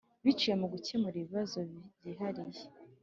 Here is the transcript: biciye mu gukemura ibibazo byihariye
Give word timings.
biciye 0.25 0.55
mu 0.61 0.67
gukemura 0.73 1.15
ibibazo 1.17 1.57
byihariye 1.97 2.63